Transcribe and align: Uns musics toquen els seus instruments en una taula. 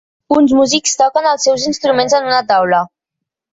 Uns 0.35 0.55
musics 0.59 0.95
toquen 1.01 1.29
els 1.33 1.45
seus 1.49 1.67
instruments 1.73 2.19
en 2.23 2.33
una 2.33 2.43
taula. 2.55 2.83